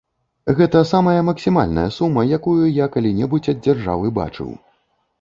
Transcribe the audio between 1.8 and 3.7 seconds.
сума, якую я калі-небудзь ад